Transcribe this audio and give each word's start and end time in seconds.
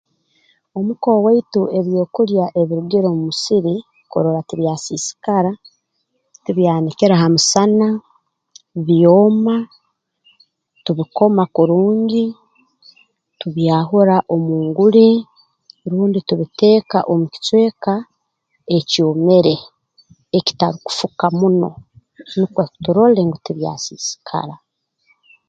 Omu 0.77 0.93
ka 1.01 1.09
owaitu 1.17 1.61
ebyokulya 1.79 2.45
ebirugire 2.61 3.05
omu 3.09 3.23
musiri 3.27 3.75
kurora 4.11 4.41
tibyasiisikara 4.49 5.51
tubyanikira 6.43 7.15
ha 7.21 7.27
musana 7.33 7.87
byoma 8.87 9.55
tubikoma 10.85 11.43
kurungi 11.55 12.23
tubyahura 13.39 14.17
omu 14.33 14.53
nguli 14.65 15.09
rundi 15.89 16.19
tubiteeka 16.27 16.97
omu 17.11 17.25
kicweka 17.33 17.93
ekyomere 18.77 19.55
ekitarukufuka 20.37 21.25
muno 21.39 21.69
nukwo 22.37 22.61
turole 22.83 23.19
ngu 23.27 23.37
tibyasiisikara 23.45 24.55